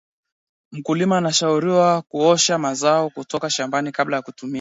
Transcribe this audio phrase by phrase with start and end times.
[0.71, 4.49] mkulima anashauriwa kuosha mazao kutoka shambani kabla ya kutumia